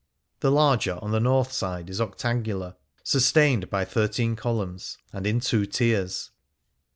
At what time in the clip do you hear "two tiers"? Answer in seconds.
5.39-6.31